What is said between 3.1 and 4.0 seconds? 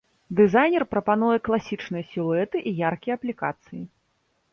аплікацыі.